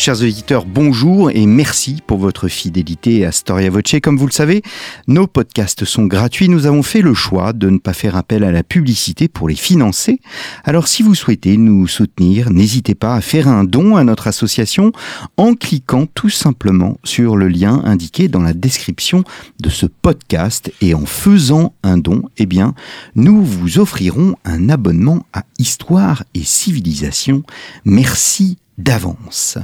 Chers 0.00 0.22
auditeurs, 0.22 0.64
bonjour 0.64 1.30
et 1.30 1.44
merci 1.44 1.98
pour 2.06 2.16
votre 2.16 2.48
fidélité 2.48 3.26
à 3.26 3.32
Storia 3.32 3.68
Voce. 3.68 3.96
Comme 4.02 4.16
vous 4.16 4.24
le 4.24 4.32
savez, 4.32 4.62
nos 5.08 5.26
podcasts 5.26 5.84
sont 5.84 6.06
gratuits. 6.06 6.48
Nous 6.48 6.64
avons 6.64 6.82
fait 6.82 7.02
le 7.02 7.12
choix 7.12 7.52
de 7.52 7.68
ne 7.68 7.76
pas 7.76 7.92
faire 7.92 8.16
appel 8.16 8.42
à 8.42 8.50
la 8.50 8.62
publicité 8.62 9.28
pour 9.28 9.46
les 9.46 9.56
financer. 9.56 10.22
Alors 10.64 10.88
si 10.88 11.02
vous 11.02 11.14
souhaitez 11.14 11.58
nous 11.58 11.86
soutenir, 11.86 12.48
n'hésitez 12.48 12.94
pas 12.94 13.14
à 13.14 13.20
faire 13.20 13.46
un 13.46 13.64
don 13.64 13.96
à 13.96 14.02
notre 14.02 14.26
association 14.26 14.90
en 15.36 15.52
cliquant 15.52 16.06
tout 16.06 16.30
simplement 16.30 16.96
sur 17.04 17.36
le 17.36 17.48
lien 17.48 17.82
indiqué 17.84 18.28
dans 18.28 18.40
la 18.40 18.54
description 18.54 19.22
de 19.60 19.68
ce 19.68 19.84
podcast 19.84 20.72
et 20.80 20.94
en 20.94 21.04
faisant 21.04 21.74
un 21.82 21.98
don, 21.98 22.22
eh 22.38 22.46
bien, 22.46 22.74
nous 23.16 23.44
vous 23.44 23.78
offrirons 23.78 24.34
un 24.46 24.70
abonnement 24.70 25.26
à 25.34 25.44
Histoire 25.58 26.24
et 26.32 26.42
Civilisation. 26.42 27.42
Merci 27.84 28.56
d'avance. 28.82 29.58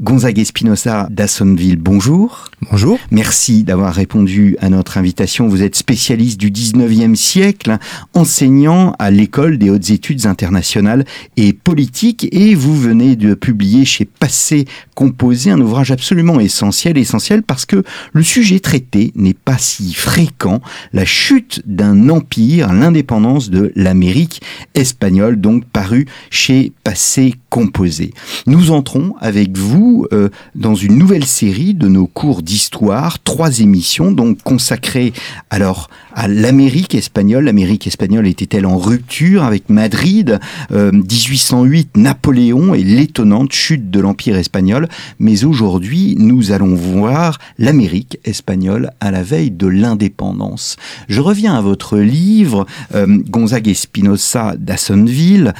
Gonzague 0.00 0.38
Espinosa 0.38 1.08
d'Assonville, 1.10 1.76
bonjour. 1.76 2.44
Bonjour. 2.70 3.00
Merci 3.10 3.64
d'avoir 3.64 3.92
répondu 3.92 4.56
à 4.60 4.68
notre 4.68 4.96
invitation. 4.96 5.48
Vous 5.48 5.64
êtes 5.64 5.74
spécialiste 5.74 6.38
du 6.38 6.52
19e 6.52 7.16
siècle, 7.16 7.78
enseignant 8.14 8.94
à 9.00 9.10
l'école 9.10 9.58
des 9.58 9.70
hautes 9.70 9.90
études 9.90 10.26
internationales 10.26 11.04
et 11.36 11.52
politiques 11.52 12.28
et 12.30 12.54
vous 12.54 12.76
venez 12.76 13.16
de 13.16 13.34
publier 13.34 13.84
chez 13.84 14.04
Passé 14.04 14.66
Composé 14.94 15.50
un 15.50 15.60
ouvrage 15.60 15.90
absolument 15.90 16.38
essentiel, 16.38 16.96
essentiel 16.96 17.42
parce 17.42 17.66
que 17.66 17.82
le 18.12 18.22
sujet 18.22 18.60
traité 18.60 19.12
n'est 19.16 19.34
pas 19.34 19.58
si 19.58 19.94
fréquent, 19.94 20.60
la 20.92 21.04
chute 21.04 21.62
d'un 21.66 22.08
empire, 22.08 22.72
l'indépendance 22.72 23.50
de 23.50 23.72
l'Amérique 23.74 24.42
espagnole, 24.74 25.40
donc 25.40 25.64
paru 25.64 26.06
chez 26.30 26.72
Passé 26.84 27.34
Composé. 27.50 28.12
Nous 28.46 28.70
entrons 28.70 29.14
avec 29.20 29.56
vous 29.56 29.87
euh, 30.12 30.28
dans 30.54 30.74
une 30.74 30.96
nouvelle 30.96 31.24
série 31.24 31.74
de 31.74 31.88
nos 31.88 32.06
cours 32.06 32.42
d'histoire, 32.42 33.22
trois 33.22 33.60
émissions 33.60 34.12
donc 34.12 34.42
consacrées 34.42 35.12
alors 35.50 35.88
à 36.14 36.28
l'Amérique 36.28 36.94
espagnole. 36.94 37.44
L'Amérique 37.44 37.86
espagnole 37.86 38.26
était-elle 38.26 38.66
en 38.66 38.76
rupture 38.76 39.44
avec 39.44 39.68
Madrid 39.68 40.38
1808, 40.70 41.90
euh, 41.96 42.00
Napoléon 42.00 42.74
et 42.74 42.82
l'étonnante 42.82 43.52
chute 43.52 43.90
de 43.90 44.00
l'Empire 44.00 44.36
espagnol. 44.36 44.88
Mais 45.18 45.44
aujourd'hui, 45.44 46.16
nous 46.18 46.52
allons 46.52 46.74
voir 46.74 47.38
l'Amérique 47.58 48.18
espagnole 48.24 48.90
à 49.00 49.10
la 49.10 49.22
veille 49.22 49.50
de 49.50 49.66
l'indépendance. 49.66 50.76
Je 51.08 51.20
reviens 51.20 51.54
à 51.54 51.60
votre 51.60 51.98
livre, 51.98 52.66
euh, 52.94 53.18
Gonzague 53.28 53.68
Espinosa 53.68 54.54
d'Assonville 54.58 55.54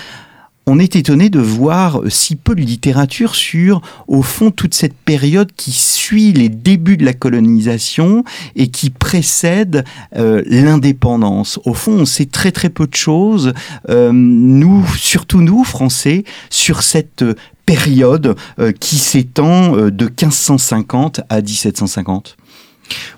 on 0.68 0.78
est 0.78 0.96
étonné 0.96 1.30
de 1.30 1.40
voir 1.40 2.02
si 2.08 2.36
peu 2.36 2.54
de 2.54 2.60
littérature 2.60 3.34
sur, 3.34 3.80
au 4.06 4.22
fond, 4.22 4.50
toute 4.50 4.74
cette 4.74 4.94
période 4.94 5.50
qui 5.56 5.72
suit 5.72 6.32
les 6.32 6.50
débuts 6.50 6.98
de 6.98 7.06
la 7.06 7.14
colonisation 7.14 8.22
et 8.54 8.68
qui 8.68 8.90
précède 8.90 9.84
euh, 10.16 10.42
l'indépendance. 10.46 11.58
Au 11.64 11.72
fond, 11.72 11.92
on 11.92 12.04
sait 12.04 12.26
très 12.26 12.52
très 12.52 12.68
peu 12.68 12.86
de 12.86 12.94
choses, 12.94 13.54
euh, 13.88 14.12
nous, 14.12 14.86
surtout 14.96 15.40
nous, 15.40 15.64
Français, 15.64 16.24
sur 16.50 16.82
cette 16.82 17.24
période 17.64 18.36
euh, 18.58 18.72
qui 18.72 18.96
s'étend 18.96 19.72
de 19.72 20.04
1550 20.04 21.22
à 21.30 21.40
1750. 21.40 22.36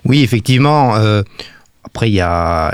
Oui, 0.04 0.22
effectivement. 0.22 0.94
Après, 1.92 2.08
il 2.08 2.14
y 2.14 2.20
a 2.20 2.72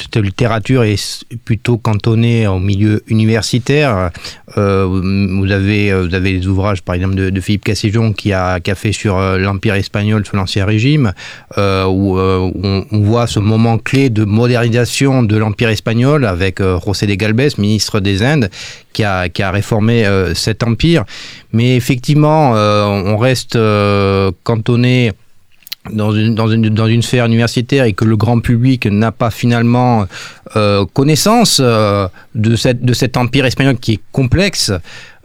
cette 0.00 0.16
littérature 0.16 0.84
est 0.84 1.26
plutôt 1.44 1.76
cantonnée 1.76 2.46
au 2.46 2.58
milieu 2.58 3.02
universitaire. 3.08 4.10
Euh, 4.56 4.86
vous 4.86 5.50
avez 5.50 5.92
vous 5.92 6.14
avez 6.14 6.38
des 6.38 6.46
ouvrages, 6.46 6.80
par 6.80 6.94
exemple, 6.94 7.14
de, 7.14 7.40
Philippe 7.40 7.64
Casséjon 7.64 8.14
qui 8.14 8.32
a, 8.32 8.60
qui 8.60 8.70
a 8.70 8.74
fait 8.74 8.92
sur 8.92 9.18
euh, 9.18 9.36
l'empire 9.36 9.74
espagnol 9.74 10.24
sous 10.24 10.36
l'ancien 10.36 10.64
régime, 10.64 11.12
euh, 11.58 11.84
où, 11.84 12.18
on, 12.18 12.86
voit 13.02 13.26
ce 13.26 13.38
moment 13.38 13.76
clé 13.76 14.08
de 14.08 14.24
modernisation 14.24 15.22
de 15.22 15.36
l'empire 15.36 15.68
espagnol 15.68 16.24
avec 16.24 16.60
José 16.60 17.06
de 17.06 17.14
Galvez, 17.16 17.48
ministre 17.58 18.00
des 18.00 18.22
Indes, 18.22 18.48
qui 18.94 19.04
a, 19.04 19.28
qui 19.28 19.42
a 19.42 19.50
réformé 19.50 20.06
cet 20.34 20.62
empire. 20.62 21.04
Mais 21.52 21.76
effectivement, 21.76 22.52
on 22.52 23.18
reste 23.18 23.58
cantonné 24.42 25.12
dans 25.92 26.12
une, 26.12 26.34
dans, 26.34 26.48
une, 26.48 26.68
dans 26.70 26.86
une 26.86 27.02
sphère 27.02 27.26
universitaire 27.26 27.84
et 27.84 27.92
que 27.92 28.04
le 28.04 28.16
grand 28.16 28.40
public 28.40 28.86
n'a 28.86 29.12
pas 29.12 29.30
finalement 29.30 30.06
euh, 30.56 30.86
connaissance 30.92 31.60
euh, 31.62 32.08
de, 32.34 32.56
cette, 32.56 32.82
de 32.82 32.92
cet 32.92 33.16
empire 33.16 33.44
espagnol 33.44 33.76
qui 33.76 33.94
est 33.94 34.00
complexe, 34.12 34.72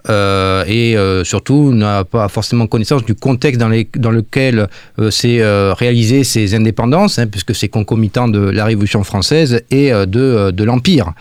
euh, 0.10 0.64
et 0.66 0.96
surtout 1.26 1.74
n'a 1.74 2.06
pas 2.06 2.30
forcément 2.30 2.68
connaissance 2.68 3.04
du 3.04 3.16
contexte 3.16 3.60
dans, 3.60 3.68
les, 3.68 3.88
dans 3.96 4.12
lequel 4.12 4.68
s'est 5.10 5.42
réalisé 5.74 6.24
ces 6.24 6.56
indépendances, 6.56 7.20
hein, 7.20 7.28
puisque 7.28 7.54
c'est 7.54 7.68
concomitant 7.68 8.28
de 8.28 8.40
la 8.40 8.66
Révolution 8.66 9.04
française 9.04 9.62
et 9.72 9.92
de, 9.92 10.52
de 10.52 10.64
l'Empire. 10.64 11.14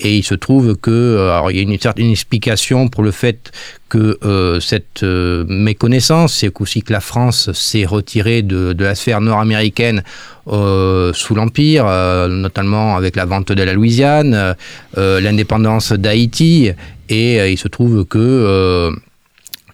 Et 0.00 0.16
il 0.16 0.22
se 0.22 0.34
trouve 0.34 0.76
que, 0.76 1.30
alors 1.30 1.50
il 1.50 1.56
y 1.56 1.60
a 1.60 1.62
une 1.62 1.78
certaine 1.78 2.10
explication 2.10 2.88
pour 2.88 3.02
le 3.02 3.10
fait 3.10 3.50
que 3.88 4.18
cette 4.60 5.04
méconnaissance, 5.04 6.34
c'est 6.34 6.50
aussi 6.60 6.82
que 6.82 6.92
la 6.92 7.00
France 7.00 7.52
s'est 7.52 7.84
retirée 7.84 8.42
de, 8.42 8.72
de, 8.72 8.84
la 8.84 8.94
sphère 8.94 9.20
nord-américaine 9.20 10.02
sous 10.46 11.34
l'Empire, 11.34 11.86
notamment 12.28 12.96
avec 12.96 13.16
la 13.16 13.24
vente 13.24 13.52
de 13.52 13.62
la 13.62 13.72
Louisiane, 13.72 14.54
l'indépendance 14.96 15.92
d'Haïti. 15.92 16.72
Et 17.08 17.40
euh, 17.40 17.48
il 17.48 17.58
se 17.58 17.68
trouve 17.68 18.04
que 18.04 18.18
euh, 18.18 18.90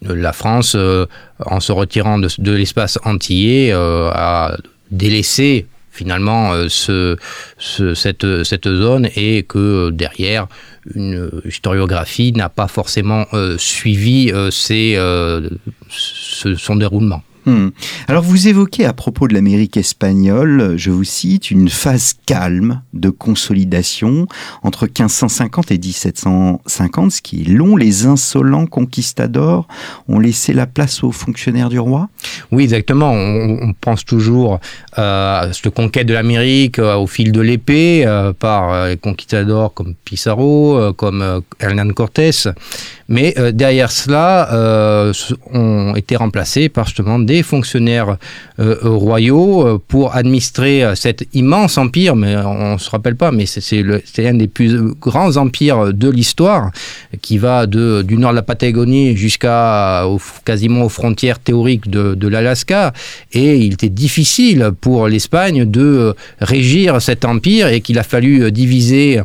la 0.02 0.32
France, 0.32 0.74
euh, 0.76 1.06
en 1.44 1.60
se 1.60 1.72
retirant 1.72 2.18
de, 2.18 2.52
l'espace 2.52 2.98
antillais, 3.04 3.72
a 3.72 4.56
délaissé 4.90 5.66
finalement 5.92 6.52
ce, 6.68 7.16
cette, 7.58 8.44
cette, 8.44 8.68
zone 8.68 9.08
et 9.14 9.44
que 9.44 9.90
derrière, 9.90 10.48
une 10.94 11.30
historiographie 11.44 12.32
n'a 12.32 12.48
pas 12.48 12.66
forcément 12.66 13.26
suivi 13.58 14.32
son 15.88 16.76
déroulement. 16.76 17.22
Hmm. 17.44 17.68
Alors 18.08 18.22
vous 18.22 18.46
évoquez 18.48 18.84
à 18.84 18.92
propos 18.92 19.26
de 19.26 19.34
l'Amérique 19.34 19.76
espagnole, 19.76 20.74
je 20.76 20.90
vous 20.90 21.04
cite, 21.04 21.50
une 21.50 21.68
phase 21.68 22.14
calme 22.24 22.82
de 22.92 23.10
consolidation 23.10 24.26
entre 24.62 24.84
1550 24.84 25.72
et 25.72 25.78
1750, 25.78 27.12
ce 27.12 27.22
qui 27.22 27.42
est 27.42 27.48
long. 27.48 27.76
Les 27.76 28.06
insolents 28.06 28.66
conquistadors 28.66 29.66
ont 30.08 30.18
laissé 30.18 30.52
la 30.52 30.66
place 30.66 31.02
aux 31.02 31.10
fonctionnaires 31.10 31.68
du 31.68 31.78
roi? 31.78 32.08
Oui, 32.50 32.64
exactement. 32.64 33.12
On, 33.12 33.72
pense 33.80 34.04
toujours 34.04 34.60
euh, 34.98 35.40
à 35.40 35.52
cette 35.52 35.70
conquête 35.70 36.06
de 36.06 36.14
l'Amérique 36.14 36.78
euh, 36.78 36.96
au 36.96 37.06
fil 37.06 37.32
de 37.32 37.40
l'épée 37.40 38.04
euh, 38.06 38.32
par 38.32 38.86
les 38.86 38.96
conquistadors 38.96 39.72
comme 39.74 39.94
Pizarro, 40.04 40.92
comme 40.94 41.42
Hernán 41.58 41.92
Cortés. 41.92 42.30
Mais 43.08 43.34
derrière 43.52 43.90
cela, 43.90 45.12
ont 45.52 45.94
été 45.96 46.16
remplacés 46.16 46.68
par 46.68 46.86
justement 46.86 47.18
des 47.18 47.31
fonctionnaires 47.42 48.18
euh, 48.60 48.76
royaux 48.82 49.66
euh, 49.66 49.78
pour 49.88 50.14
administrer 50.14 50.84
euh, 50.84 50.94
cet 50.94 51.26
immense 51.32 51.78
empire, 51.78 52.14
mais 52.14 52.36
on 52.36 52.74
ne 52.74 52.78
se 52.78 52.90
rappelle 52.90 53.16
pas, 53.16 53.32
mais 53.32 53.46
c'est 53.46 54.28
un 54.28 54.34
des 54.34 54.48
plus 54.48 54.92
grands 55.00 55.38
empires 55.38 55.94
de 55.94 56.10
l'histoire, 56.10 56.70
qui 57.22 57.38
va 57.38 57.66
du 57.66 58.18
nord 58.18 58.32
de 58.32 58.36
la 58.36 58.42
Patagonie 58.42 59.16
jusqu'à 59.16 60.04
quasiment 60.44 60.84
aux 60.84 60.90
frontières 60.90 61.38
théoriques 61.38 61.88
de 61.88 62.28
l'Alaska, 62.28 62.92
et 63.32 63.56
il 63.56 63.74
était 63.74 63.88
difficile 63.88 64.72
pour 64.80 65.08
l'Espagne 65.08 65.64
de 65.64 66.14
régir 66.40 67.00
cet 67.00 67.24
empire 67.24 67.68
et 67.68 67.80
qu'il 67.80 67.98
a 67.98 68.02
fallu 68.02 68.52
diviser 68.52 69.20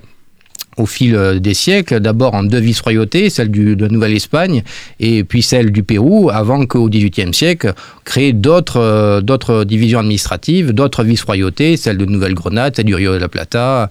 au 0.78 0.86
fil 0.86 1.16
euh, 1.16 1.40
des 1.40 1.54
siècles, 1.54 2.00
d'abord 2.00 2.34
en 2.34 2.44
deux 2.44 2.60
vice-royautés, 2.60 3.30
celle 3.30 3.52
de 3.52 3.88
Nouvelle-Espagne 3.88 4.64
et 5.00 5.24
puis 5.24 5.42
celle 5.42 5.72
du 5.72 5.84
Pérou, 5.84 6.30
avant 6.32 6.66
qu'au 6.66 6.90
XVIIIe 6.90 7.34
siècle, 7.34 7.74
créer 8.06 8.34
d'autres 8.34 8.80
euh, 8.80 9.22
d'autres 9.22 9.64
divisions 9.64 10.00
administratives, 10.00 10.72
d'autres 10.72 11.04
vice-royautés, 11.04 11.78
celle 11.78 11.98
de 11.98 12.06
Nouvelle-Grenade, 12.06 12.76
celle 12.76 12.86
du 12.86 12.96
Rio 12.96 13.14
de 13.14 13.18
la 13.18 13.28
Plata, 13.28 13.90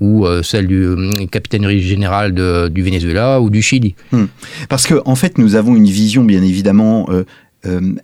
ou 0.00 0.26
euh, 0.26 0.42
celle 0.42 0.68
du 0.68 0.94
capitainerie 1.30 1.82
générale 1.82 2.32
du 2.70 2.82
Venezuela 2.82 3.40
ou 3.40 3.50
du 3.50 3.62
Chili. 3.62 3.94
Hmm. 4.12 4.26
Parce 4.68 4.86
que 4.86 5.00
en 5.04 5.16
fait, 5.16 5.38
nous 5.38 5.56
avons 5.56 5.74
une 5.74 5.88
vision 5.88 6.24
bien 6.24 6.42
évidemment 6.42 7.08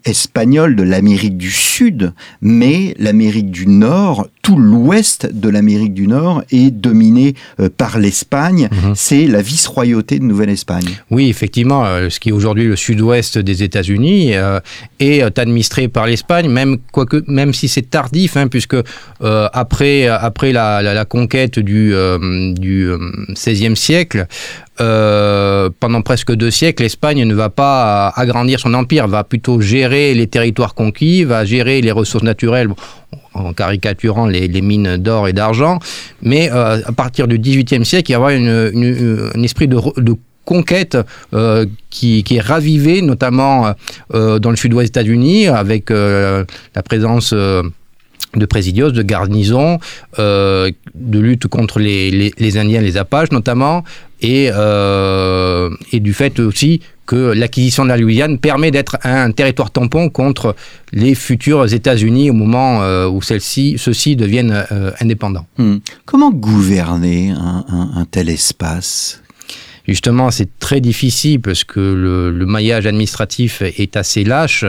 espagnole 0.05 0.77
de 0.77 0.83
l'Amérique 0.83 1.37
du 1.37 1.51
Sud, 1.51 2.13
mais 2.41 2.95
l'Amérique 2.99 3.51
du 3.51 3.67
Nord, 3.67 4.29
tout 4.43 4.57
l'ouest 4.57 5.31
de 5.33 5.49
l'Amérique 5.49 5.95
du 5.95 6.07
Nord 6.07 6.43
est 6.51 6.71
dominé 6.71 7.35
par 7.77 7.99
l'Espagne. 7.99 8.69
Mhm. 8.71 8.93
C'est 8.95 9.27
la 9.27 9.43
vice-royauté 9.43 10.19
de 10.19 10.25
Nouvelle-Espagne. 10.25 10.87
Oui, 11.11 11.29
effectivement, 11.29 11.85
ce 12.09 12.21
qui 12.21 12.29
est 12.29 12.33
aujourd'hui 12.33 12.65
le 12.65 12.77
sud-ouest 12.77 13.39
des 13.39 13.63
États-Unis 13.63 14.33
est 15.01 15.39
administré 15.39 15.89
par 15.89 16.07
l'Espagne, 16.07 16.49
même, 16.49 16.79
quoique, 16.93 17.23
même 17.27 17.55
si 17.55 17.69
c'est 17.69 17.89
tardif, 17.89 18.37
hein, 18.37 18.49
puisque 18.49 18.77
après, 19.21 20.07
après 20.09 20.53
la, 20.53 20.83
la, 20.83 21.05
conquête 21.05 21.59
du, 21.59 21.95
du 22.55 22.91
XVIe 23.35 23.77
siècle, 23.77 24.27
euh, 24.81 25.71
pendant 25.79 26.03
presque 26.03 26.33
deux 26.33 26.51
siècles, 26.51 26.83
l'Espagne 26.83 27.25
ne 27.25 27.35
va 27.35 27.49
pas 27.49 28.09
agrandir 28.09 28.59
son 28.59 28.75
empire, 28.75 29.07
va 29.07 29.23
plutôt 29.23 29.61
gérer 29.61 30.15
les 30.15 30.27
territoires 30.27 30.75
conquis, 30.75 31.25
va 31.25 31.45
gérer 31.45 31.81
les 31.81 31.93
ressources 31.93 32.25
naturelles 32.25 32.69
en 33.35 33.53
caricaturant 33.53 34.27
les, 34.27 34.49
mines 34.61 34.97
d'or 34.97 35.29
et 35.29 35.33
d'argent. 35.33 35.79
Mais 36.23 36.51
euh, 36.53 36.81
à 36.85 36.93
partir 36.93 37.29
du 37.29 37.39
XVIIIe 37.39 37.85
siècle, 37.85 38.11
il 38.11 38.15
y 38.15 38.17
aura 38.17 38.35
une, 38.35 39.31
un 39.35 39.43
esprit 39.43 39.69
de, 39.69 39.79
conquête 40.45 40.99
euh, 41.33 41.65
qui, 41.89 42.25
est 42.29 42.41
ravivé, 42.41 43.01
notamment 43.01 43.73
dans 44.13 44.51
le 44.51 44.57
sud-ouest 44.57 44.93
des 44.93 45.01
États-Unis, 45.01 45.47
avec 45.47 45.91
la 45.91 46.83
présence 46.85 47.33
de 48.37 48.47
présidios, 48.47 48.91
de 48.91 49.03
garnisons, 49.03 49.79
de 50.19 51.19
lutte 51.19 51.47
contre 51.49 51.79
les, 51.79 52.33
les, 52.37 52.57
Indiens, 52.59 52.81
les 52.81 52.97
Apaches 52.97 53.33
notamment, 53.33 53.85
et, 54.25 54.51
euh, 54.53 55.71
et 55.93 56.01
du 56.01 56.15
fait 56.15 56.41
aussi 56.41 56.81
que 57.07 57.33
l'acquisition 57.33 57.85
de 57.85 57.91
la 57.91 57.99
Louisiane 57.99 58.39
permet 58.39 58.71
d'être 58.71 58.97
un 59.05 59.31
territoire 59.31 59.71
tampon 59.71 60.09
contre 60.09 60.57
les 60.93 61.15
futurs 61.15 61.73
États-Unis 61.73 62.31
au 62.31 62.33
moment 62.33 62.83
euh, 62.83 63.07
où 63.07 63.21
ceux-ci 63.21 64.17
deviennent 64.17 64.65
euh, 64.73 64.91
indépendants. 65.01 65.47
Hmm. 65.59 65.77
Comment 66.07 66.31
gouverner 66.31 67.31
un, 67.31 68.07
tel 68.11 68.31
espace? 68.31 69.21
Justement, 69.87 70.31
c'est 70.31 70.59
très 70.59 70.81
difficile 70.81 71.41
parce 71.41 71.63
que 71.65 71.81
le, 71.81 72.47
maillage 72.47 72.87
administratif 72.87 73.61
est 73.63 73.97
assez 73.97 74.25
lâche. 74.25 74.65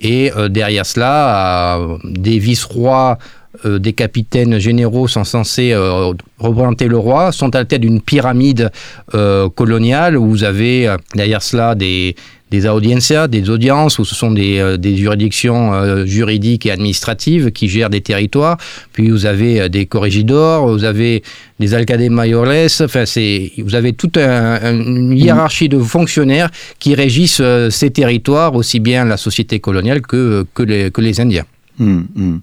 Et 0.00 0.30
derrière 0.48 0.86
cela, 0.86 1.78
des 2.04 2.38
vice-rois 2.38 3.18
euh, 3.64 3.78
des 3.78 3.92
capitaines 3.92 4.58
généraux 4.58 5.06
sont 5.06 5.22
censés 5.22 5.72
euh, 5.72 6.12
représenter 6.38 6.88
le 6.88 6.98
roi, 6.98 7.30
sont 7.30 7.54
à 7.54 7.58
la 7.58 7.64
tête 7.64 7.82
d'une 7.82 8.00
pyramide 8.00 8.72
euh, 9.14 9.48
coloniale 9.48 10.16
où 10.16 10.28
vous 10.28 10.42
avez 10.42 10.92
derrière 11.14 11.40
cela 11.40 11.76
des, 11.76 12.16
des 12.50 12.66
audiencias, 12.66 13.26
des 13.26 13.50
audiences, 13.50 13.98
où 13.98 14.04
ce 14.04 14.14
sont 14.14 14.30
des, 14.30 14.76
des 14.78 14.96
juridictions 14.96 16.06
juridiques 16.06 16.66
et 16.66 16.70
administratives 16.70 17.50
qui 17.50 17.68
gèrent 17.68 17.90
des 17.90 18.00
territoires. 18.00 18.58
Puis 18.92 19.10
vous 19.10 19.26
avez 19.26 19.68
des 19.68 19.86
corregidors, 19.86 20.68
vous 20.68 20.84
avez 20.84 21.22
des 21.58 21.74
alcades 21.74 22.08
mayores, 22.10 22.68
enfin 22.80 23.06
c'est, 23.06 23.50
vous 23.58 23.74
avez 23.74 23.92
toute 23.92 24.18
une 24.18 25.16
hiérarchie 25.16 25.68
de 25.68 25.78
fonctionnaires 25.78 26.50
qui 26.78 26.94
régissent 26.94 27.42
ces 27.70 27.90
territoires, 27.90 28.54
aussi 28.54 28.78
bien 28.78 29.04
la 29.04 29.16
société 29.16 29.58
coloniale 29.58 30.00
que, 30.02 30.46
que, 30.54 30.62
les, 30.62 30.90
que 30.90 31.00
les 31.00 31.20
Indiens. 31.20 31.46
Hum, 31.80 32.06
hum. 32.16 32.40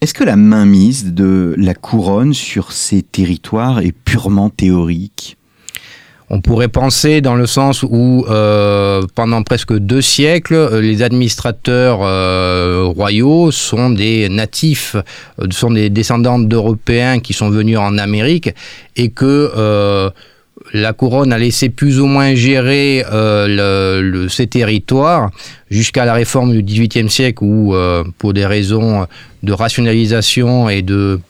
Est-ce 0.00 0.14
que 0.14 0.22
la 0.22 0.36
mainmise 0.36 1.12
de 1.12 1.56
la 1.58 1.74
couronne 1.74 2.32
sur 2.32 2.70
ces 2.70 3.02
territoires 3.02 3.80
est 3.80 3.92
purement 3.92 4.48
théorique? 4.48 5.36
On 6.30 6.40
pourrait 6.40 6.68
penser 6.68 7.20
dans 7.20 7.34
le 7.34 7.46
sens 7.46 7.82
où 7.82 8.24
euh, 8.28 9.02
pendant 9.14 9.42
presque 9.42 9.72
deux 9.74 10.02
siècles, 10.02 10.78
les 10.80 11.02
administrateurs 11.02 12.00
euh, 12.02 12.84
royaux 12.84 13.50
sont 13.50 13.90
des 13.90 14.28
natifs, 14.28 14.96
euh, 15.40 15.46
sont 15.50 15.70
des 15.70 15.90
descendants 15.90 16.38
d'Européens 16.38 17.20
qui 17.20 17.32
sont 17.32 17.48
venus 17.50 17.78
en 17.78 17.96
Amérique 17.98 18.50
et 18.96 19.08
que 19.08 20.12
la 20.72 20.92
couronne 20.92 21.32
a 21.32 21.38
laissé 21.38 21.68
plus 21.68 22.00
ou 22.00 22.06
moins 22.06 22.34
gérer 22.34 23.04
euh, 23.10 24.28
ces 24.28 24.46
territoires 24.46 25.30
jusqu'à 25.70 26.04
la 26.04 26.14
réforme 26.14 26.52
du 26.52 26.62
XVIIIe 26.62 27.10
siècle 27.10 27.44
où, 27.44 27.74
euh, 27.74 28.04
pour 28.18 28.32
des 28.32 28.46
raisons 28.46 29.06
de 29.42 29.52
rationalisation 29.52 30.68
et 30.68 30.82
de, 30.82 31.20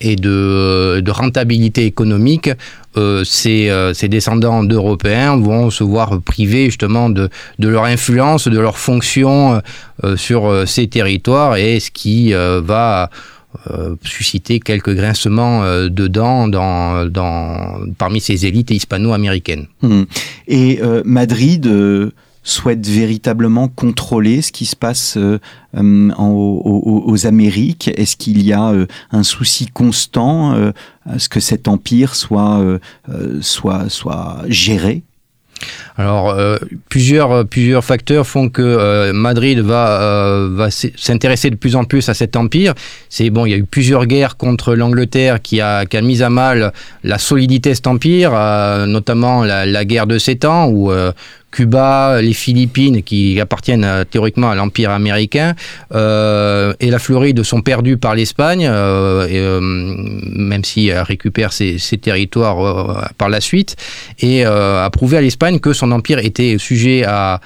et 0.00 0.16
de, 0.16 1.10
rentabilité 1.10 1.86
économique, 1.86 2.50
euh, 2.96 3.24
ces, 3.24 3.70
descendants 4.08 4.64
d'Européens 4.64 5.36
vont 5.36 5.70
se 5.70 5.84
voir 5.84 6.20
privés 6.20 6.66
justement 6.66 7.10
de, 7.10 7.30
leur 7.58 7.84
influence, 7.84 8.48
de 8.48 8.58
leur 8.58 8.78
fonction 8.78 9.60
sur 10.16 10.64
ces 10.66 10.86
territoires 10.88 11.56
et 11.56 11.80
ce 11.80 11.90
qui 11.90 12.32
va 12.32 13.10
euh, 13.70 13.94
susciter 14.02 14.58
quelques 14.58 14.92
grincements 14.94 15.62
euh, 15.62 15.88
dedans 15.88 16.48
dans, 16.48 17.08
parmi 17.96 18.20
ces 18.20 18.46
élites 18.46 18.72
hispano-américaines. 18.72 19.68
Hmm. 19.80 20.02
Et 20.48 20.80
euh, 20.82 21.02
Madrid 21.04 21.64
souhaite 22.44 22.86
véritablement 22.86 23.68
contrôler 23.68 24.42
ce 24.42 24.52
qui 24.52 24.66
se 24.66 24.76
passe 24.76 25.18
aux, 25.76 27.26
Amériques. 27.26 27.90
Est-ce 27.96 28.16
qu'il 28.16 28.42
y 28.42 28.52
a 28.52 28.72
un 29.10 29.22
souci 29.22 29.66
constant 29.66 30.52
à 31.06 31.18
ce 31.18 31.28
que 31.28 31.40
cet 31.40 31.68
empire 31.68 32.14
soit, 32.14 32.62
soit, 33.40 33.88
soit 33.88 34.42
géré? 34.48 35.02
Alors, 35.96 36.30
euh, 36.30 36.56
plusieurs, 36.88 37.30
euh, 37.30 37.44
plusieurs 37.44 37.84
facteurs 37.84 38.26
font 38.26 38.48
que 38.48 38.62
euh, 38.62 39.12
Madrid 39.12 39.60
va, 39.60 40.48
va 40.50 40.68
s'intéresser 40.70 41.50
de 41.50 41.56
plus 41.56 41.76
en 41.76 41.84
plus 41.84 42.08
à 42.08 42.14
cet 42.14 42.34
empire. 42.34 42.74
C'est 43.08 43.30
bon, 43.30 43.46
il 43.46 43.50
y 43.50 43.54
a 43.54 43.58
eu 43.58 43.64
plusieurs 43.64 44.06
guerres 44.06 44.36
contre 44.36 44.74
l'Angleterre 44.74 45.40
qui 45.40 45.60
a, 45.60 45.86
qui 45.86 45.96
a 45.96 46.02
mis 46.02 46.22
à 46.22 46.30
mal 46.30 46.72
la 47.04 47.18
solidité 47.18 47.70
de 47.70 47.74
cet 47.74 47.86
empire, 47.86 48.32
notamment 48.86 49.44
la, 49.44 49.84
guerre 49.84 50.06
de 50.06 50.18
Sept 50.18 50.44
ans, 50.44 50.68
où 50.68 50.90
Cuba, 51.50 52.20
les 52.20 52.32
Philippines, 52.32 53.02
qui 53.04 53.40
appartiennent 53.40 54.04
théoriquement 54.10 54.50
à 54.50 54.56
l'Empire 54.56 54.90
américain, 54.90 55.54
et 55.92 56.90
la 56.90 56.98
Floride 56.98 57.42
sont 57.42 57.60
perdus 57.62 57.96
par 57.96 58.14
l'Espagne, 58.14 58.68
même 58.68 60.64
si 60.64 60.88
elle 60.88 61.02
récupère 61.02 61.52
ses, 61.52 61.78
territoires 62.00 63.12
par 63.16 63.28
la 63.28 63.40
suite, 63.40 63.76
et 64.20 64.44
a 64.44 64.88
prouvé 64.90 65.18
à 65.18 65.20
l'Espagne 65.20 65.60
que 65.60 65.72
son 65.72 65.83
empire 65.92 66.18
était 66.18 66.56
sujet 66.58 67.04
à, 67.06 67.40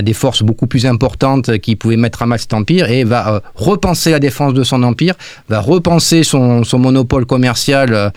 des 0.00 0.12
forces 0.12 0.42
beaucoup 0.42 0.66
plus 0.66 0.86
importantes 0.86 1.58
qui 1.58 1.76
pouvaient 1.76 1.96
mettre 1.96 2.22
à 2.22 2.26
mal 2.26 2.38
cet 2.38 2.54
empire 2.54 2.88
et 2.88 3.04
va 3.04 3.42
repenser 3.54 4.10
la 4.12 4.20
défense 4.20 4.54
de 4.54 4.62
son 4.62 4.82
empire, 4.84 5.14
va 5.48 5.60
repenser 5.60 6.22
son, 6.22 6.62
monopole 6.74 7.26
commercial 7.26 8.12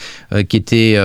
qui 0.47 0.55
était, 0.55 0.97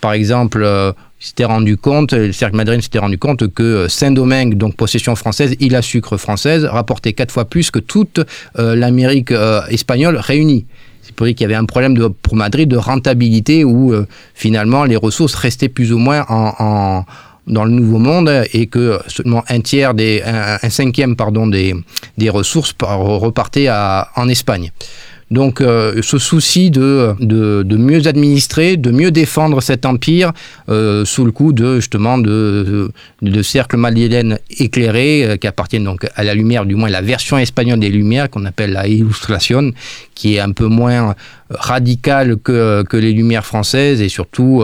par 0.00 0.12
exemple, 0.12 0.94
s'était 1.20 1.44
rendu 1.44 1.76
compte, 1.76 2.14
le 2.14 2.32
cercle 2.32 2.56
madrilène 2.56 2.80
s'était 2.80 2.98
rendu 2.98 3.18
compte 3.18 3.52
que 3.52 3.86
Saint-Domingue, 3.88 4.56
donc 4.56 4.74
possession 4.74 5.14
française, 5.14 5.54
il 5.60 5.76
a 5.76 5.82
sucre 5.82 6.16
française, 6.16 6.64
rapportait 6.64 7.12
quatre 7.12 7.30
fois 7.30 7.44
plus 7.44 7.70
que 7.70 7.78
toute 7.78 8.20
euh, 8.58 8.74
l'Amérique 8.74 9.30
euh, 9.30 9.60
espagnole 9.68 10.16
réunie. 10.16 10.66
C'est 11.10 11.16
pour 11.16 11.26
dire 11.26 11.34
qu'il 11.34 11.42
y 11.42 11.46
avait 11.46 11.56
un 11.56 11.64
problème 11.64 11.98
pour 12.22 12.36
Madrid 12.36 12.68
de 12.68 12.76
rentabilité 12.76 13.64
où 13.64 13.92
euh, 13.92 14.06
finalement 14.32 14.84
les 14.84 14.94
ressources 14.94 15.34
restaient 15.34 15.68
plus 15.68 15.92
ou 15.92 15.98
moins 15.98 16.24
en, 16.28 17.04
dans 17.48 17.64
le 17.64 17.72
Nouveau 17.72 17.98
Monde 17.98 18.44
et 18.52 18.68
que 18.68 19.00
seulement 19.08 19.42
un 19.48 19.60
tiers 19.60 19.92
un, 19.98 20.70
cinquième 20.70 21.16
pardon 21.16 21.48
des, 21.48 21.74
ressources 22.28 22.76
repartaient 22.80 23.68
en 23.70 24.28
Espagne. 24.28 24.70
Donc 25.30 25.60
euh, 25.60 26.02
ce 26.02 26.18
souci 26.18 26.70
de, 26.70 27.14
mieux 27.76 28.08
administrer, 28.08 28.76
de 28.76 28.90
mieux 28.90 29.12
défendre 29.12 29.60
cet 29.60 29.86
empire 29.86 30.32
euh, 30.68 31.04
sous 31.04 31.24
le 31.24 31.30
coup 31.30 31.52
de 31.52 31.76
justement 31.76 32.18
de, 32.18 32.90
de, 33.22 33.42
cercles 33.42 33.76
madrilènes 33.76 34.38
éclairés 34.58 35.24
euh, 35.24 35.36
qui 35.36 35.46
appartiennent 35.46 35.84
donc 35.84 36.06
à 36.16 36.24
la 36.24 36.34
lumière, 36.34 36.66
du 36.66 36.74
moins 36.74 36.88
la 36.88 37.00
version 37.00 37.38
espagnole 37.38 37.78
des 37.78 37.90
Lumières 37.90 38.28
qu'on 38.28 38.44
appelle 38.44 38.72
la 38.72 38.88
illustration, 38.88 39.72
qui 40.16 40.34
est 40.34 40.40
un 40.40 40.50
peu 40.50 40.66
moins 40.66 41.14
radicale 41.50 42.36
que, 42.36 42.82
que 42.82 42.96
les 42.96 43.12
Lumières 43.12 43.44
françaises 43.44 44.00
et 44.00 44.08
surtout 44.08 44.62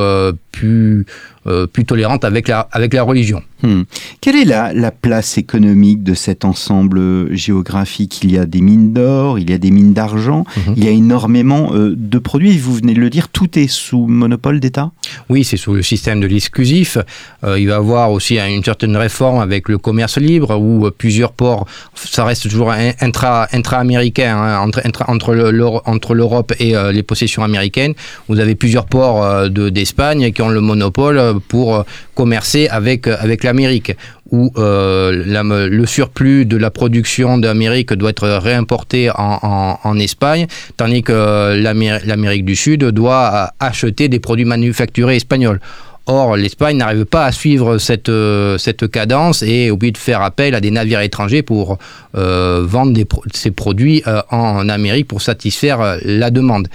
plus 0.53 1.07
euh, 1.47 1.69
plus 1.69 1.85
tolérante 1.85 2.25
avec 2.25 2.49
la, 2.49 2.69
avec 2.73 2.93
la 2.93 3.05
religion. 3.05 3.41
Hmm. 3.63 3.83
Quelle 4.21 4.35
est 4.35 4.45
la, 4.45 4.73
la, 4.73 4.91
place 4.91 5.39
économique 5.39 6.03
de 6.03 6.13
cet 6.13 6.45
ensemble 6.45 7.33
géographique? 7.37 8.19
Il 8.25 8.33
y 8.33 8.39
a 8.39 8.47
des 8.47 8.61
mines 8.61 8.93
d'or, 8.93 9.39
il 9.39 9.49
y 9.49 9.53
a 9.53 9.59
des 9.59 9.71
mines 9.71 9.93
d'argent, 9.93 10.45
mhm. 10.57 10.75
il 10.77 10.85
y 10.85 10.89
a 10.89 10.91
énormément 10.91 11.73
euh, 11.73 11.95
de 11.97 12.19
produits. 12.19 12.59
Vous 12.59 12.75
venez 12.75 12.95
de 12.95 13.01
le 13.01 13.11
dire, 13.11 13.29
tout 13.29 13.59
est 13.61 13.69
sous 13.69 14.07
monopole 14.07 14.59
d'État? 14.59 14.91
Oui, 15.29 15.45
c'est 15.45 15.57
sous 15.57 15.73
le 15.73 15.83
système 15.83 16.21
de 16.21 16.27
l'exclusif. 16.27 16.99
Euh, 17.45 17.61
il 17.61 17.69
va 17.69 17.75
y 17.75 17.77
avoir 17.77 18.11
aussi 18.11 18.41
une 18.41 18.65
certaine 18.65 18.97
réforme 18.97 19.39
avec 19.39 19.69
le 19.69 19.79
commerce 19.79 20.19
libre 20.19 20.59
où 20.59 20.91
plusieurs 20.91 21.33
ports, 21.33 21.67
ça 21.95 22.25
reste 22.25 22.43
toujours 22.43 22.73
intra, 22.73 23.47
intra-américain, 23.53 24.37
hein, 24.37 24.59
entre, 24.59 24.83
entre 25.07 26.15
l'Europe 26.15 26.53
et 26.59 26.76
les 26.93 27.03
possessions 27.03 27.43
américaines. 27.43 27.95
Vous 28.29 28.41
avez 28.41 28.55
plusieurs 28.55 28.87
ports 28.87 29.49
d'Espagne 29.51 30.33
qui 30.33 30.43
ont 30.43 30.49
le 30.49 30.61
monopole 30.61 31.41
pour 31.49 31.85
commercer 32.15 32.69
avec, 32.69 33.07
l'Amérique. 33.43 33.93
où 34.31 34.51
le 34.57 35.87
surplus 35.87 36.47
de 36.47 36.57
la 36.57 36.71
production 36.71 37.39
d'Amérique 37.39 37.93
doit 37.93 38.11
être 38.11 38.29
réimporté 38.29 39.11
en 39.15 39.99
Espagne, 39.99 40.47
tandis 40.77 41.03
que 41.03 41.55
l'Amérique 41.57 42.45
du 42.45 42.57
Sud 42.57 42.85
doit 42.85 43.53
acheter 43.61 44.09
des 44.09 44.19
produits 44.19 44.45
manufacturés 44.45 45.17
espagnols. 45.17 45.61
Or, 46.09 46.37
l'Espagne 46.37 46.77
n'arrive 46.77 47.05
pas 47.05 47.25
à 47.25 47.33
suivre 47.33 47.79
cette, 47.79 48.09
euh, 48.09 48.59
cette 48.59 48.89
cadence 48.89 49.43
et 49.43 49.65
est 49.65 49.71
obligée 49.71 49.91
de 49.91 49.99
faire 49.99 50.23
appel 50.23 50.55
à 50.55 50.61
des 50.61 50.71
navires 50.71 51.01
étrangers 51.01 51.43
pour 51.43 51.79
euh, 52.17 52.65
vendre 52.65 52.93
des 52.93 53.05
ces 53.35 53.51
produits 53.51 54.05
euh, 54.07 54.23
en 54.31 54.69
Amérique 54.69 55.09
pour 55.09 55.21
satisfaire 55.21 55.99
la 56.05 56.31
demande. 56.31 56.69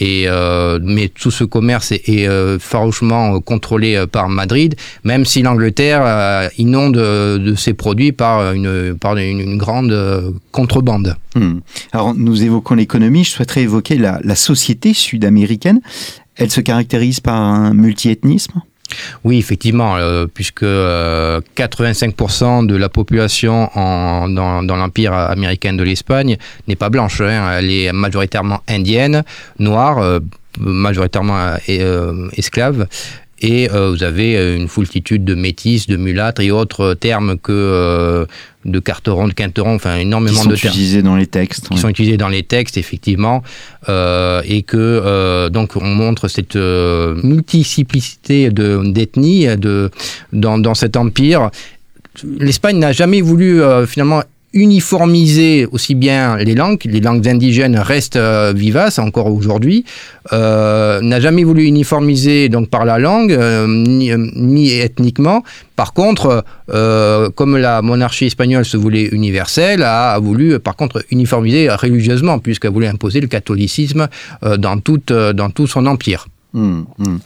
Et, 0.00 0.26
mais 0.82 1.06
tout 1.06 1.30
ce 1.30 1.44
commerce 1.44 1.92
est, 1.92 2.28
farouchement 2.58 3.38
contrôlé 3.38 4.04
par 4.10 4.28
Madrid, 4.28 4.74
même 5.04 5.24
si 5.24 5.40
l'Angleterre 5.40 6.50
inonde 6.58 6.96
de 6.96 7.54
ses 7.54 7.74
produits 7.74 8.10
par 8.10 8.54
une, 8.54 8.98
par 8.98 9.16
une, 9.16 9.56
grande 9.56 10.34
contrebande. 10.50 11.14
Hmm. 11.36 11.60
Alors, 11.92 12.12
nous 12.12 12.42
évoquons 12.42 12.74
l'économie, 12.74 13.22
je 13.22 13.30
souhaiterais 13.30 13.62
évoquer 13.62 13.96
la, 13.96 14.18
la 14.24 14.34
société 14.34 14.94
sud-américaine. 14.94 15.80
Elle 16.34 16.50
se 16.50 16.60
caractérise 16.60 17.20
par 17.20 17.36
un 17.36 17.72
multiethnisme? 17.72 18.62
Oui, 19.24 19.38
effectivement, 19.38 19.96
euh, 19.96 20.26
puisque 20.32 20.62
85% 20.62 20.64
euh, 20.64 21.40
de 22.66 22.76
la 22.76 22.88
population 22.88 23.70
dans, 23.74 24.62
l'empire 24.62 25.12
américain 25.12 25.72
de 25.72 25.82
l'Espagne 25.82 26.36
n'est 26.68 26.76
pas 26.76 26.90
blanche, 26.90 27.20
hein. 27.20 27.58
elle 27.58 27.70
est 27.70 27.92
majoritairement 27.92 28.60
indienne, 28.68 29.24
noire, 29.58 29.98
euh, 29.98 30.20
majoritairement 30.58 31.56
esclave, 31.66 32.86
et 33.44 33.68
vous 33.68 34.02
avez 34.02 34.56
une 34.56 34.68
foultitude 34.68 35.24
de 35.24 35.34
métis, 35.34 35.86
de 35.86 35.96
mulâtres 35.96 36.40
et 36.40 36.50
autres 36.50 36.94
termes 36.94 37.38
que 37.38 38.26
de 38.64 38.78
carteron, 38.80 39.28
de 39.28 39.32
quinteron, 39.32 39.74
enfin 39.74 39.96
énormément 39.96 40.44
de 40.44 40.56
termes. 40.56 40.72
utilisés 40.72 41.02
dans 41.02 41.16
les 41.16 41.26
textes. 41.26 41.68
Qui 41.68 41.78
sont 41.78 41.88
utilisés 41.88 42.16
dans 42.16 42.28
les 42.28 42.42
textes, 42.42 42.76
effectivement, 42.76 43.42
euh, 43.88 44.42
et 44.44 44.62
que 44.62 44.76
euh, 44.76 45.48
donc 45.50 45.76
on 45.76 45.84
montre 45.84 46.28
cette 46.28 46.56
euh, 46.56 47.20
multiplicité 47.22 48.50
d'ethnies 48.50 49.46
de, 49.56 49.90
dans, 50.32 50.58
dans 50.58 50.74
cet 50.74 50.96
empire. 50.96 51.50
L'Espagne 52.38 52.78
n'a 52.78 52.92
jamais 52.92 53.20
voulu 53.20 53.60
finalement 53.86 54.22
uniformiser 54.54 55.66
aussi 55.70 55.94
bien 55.94 56.36
les 56.36 56.54
langues, 56.54 56.80
les 56.84 57.00
langues 57.00 57.28
indigènes 57.28 57.76
restent 57.76 58.16
euh, 58.16 58.52
vivaces 58.54 58.98
encore 58.98 59.26
aujourd'hui, 59.26 59.84
euh, 60.32 61.00
n'a 61.02 61.20
jamais 61.20 61.44
voulu 61.44 61.64
uniformiser 61.64 62.48
donc 62.48 62.70
par 62.70 62.84
la 62.84 62.98
langue 62.98 63.32
euh, 63.32 63.66
ni, 63.66 64.70
ethniquement. 64.70 65.42
Par 65.76 65.92
contre, 65.92 66.44
comme 67.34 67.56
la 67.56 67.82
monarchie 67.82 68.26
espagnole 68.26 68.64
se 68.64 68.76
voulait 68.76 69.06
universelle, 69.06 69.82
a, 69.82 70.16
voulu 70.20 70.60
par 70.60 70.76
contre 70.76 71.04
uniformiser 71.10 71.68
religieusement 71.68 72.38
puisqu'elle 72.38 72.70
voulait 72.70 72.86
imposer 72.86 73.20
le 73.20 73.26
catholicisme 73.26 74.06
dans, 74.56 74.78
toute, 74.78 75.12
dans 75.12 75.50
tout 75.50 75.66
son 75.66 75.86
empire. 75.86 76.28
Hum, 76.54 76.86
hum. 77.00 77.18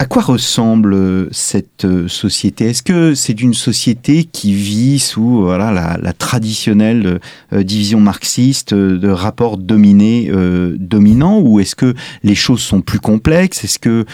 À 0.00 0.06
quoi 0.06 0.22
ressemble 0.22 0.94
euh, 0.94 1.28
cette 1.30 1.84
euh, 1.84 2.08
société? 2.08 2.70
Est-ce 2.70 2.82
que 2.82 3.14
c'est 3.14 3.38
une 3.38 3.52
société 3.52 4.24
qui 4.24 4.54
vit 4.54 4.98
sous 4.98 5.42
voilà, 5.42 5.98
la, 6.00 6.12
traditionnelle 6.14 7.20
euh, 7.52 7.62
division 7.62 8.00
marxiste 8.00 8.72
de 8.72 9.08
rapport 9.10 9.58
dominé-dominant 9.58 11.40
ou 11.40 11.60
est-ce 11.60 11.76
que 11.76 11.94
les 12.22 12.34
choses 12.34 12.62
sont 12.62 12.80
plus 12.80 12.98
complexes? 12.98 13.62
Est-ce 13.62 13.78
qu'il 13.78 14.06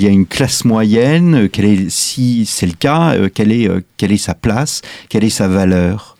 y 0.00 0.06
a 0.06 0.10
une 0.10 0.24
classe 0.24 0.64
moyenne? 0.64 1.50
Si 1.90 2.46
c'est 2.46 2.64
le 2.64 2.72
cas, 2.72 3.14
quelle 3.34 3.52
est 3.52 4.16
sa 4.16 4.34
place? 4.34 4.80
Quelle 5.10 5.24
est 5.24 5.28
sa 5.28 5.46
valeur? 5.46 6.16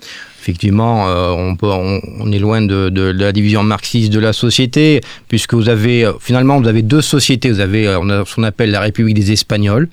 Effectivement, 0.48 1.08
euh, 1.08 1.52
on, 1.60 2.00
on, 2.20 2.32
est 2.32 2.38
loin 2.38 2.62
de, 2.62 3.02
la 3.10 3.32
division 3.32 3.62
marxiste 3.62 4.10
de 4.10 4.18
la 4.18 4.32
société, 4.32 5.02
puisque 5.28 5.52
vous 5.52 5.68
avez, 5.68 6.06
euh, 6.06 6.12
finalement, 6.18 6.58
vous 6.58 6.68
avez 6.68 6.80
deux 6.80 7.02
sociétés. 7.02 7.50
Vous 7.50 7.60
avez 7.60 7.86
euh, 7.86 8.24
ce 8.24 8.34
qu'on 8.34 8.44
appelle 8.44 8.70
la 8.70 8.80
République 8.80 9.14
des 9.14 9.30
Espagnols, 9.30 9.88